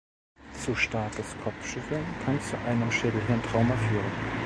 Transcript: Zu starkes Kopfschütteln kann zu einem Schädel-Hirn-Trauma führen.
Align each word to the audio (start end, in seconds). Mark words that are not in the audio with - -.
Zu 0.65 0.73
starkes 0.73 1.35
Kopfschütteln 1.43 2.03
kann 2.25 2.41
zu 2.41 2.57
einem 2.65 2.91
Schädel-Hirn-Trauma 2.91 3.75
führen. 3.77 4.11